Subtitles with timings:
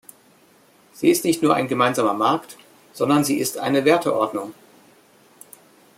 [0.93, 2.57] Sie ist nicht nur ein gemeinsamer Markt,
[2.91, 4.51] sondern sie ist eine Werteordnung.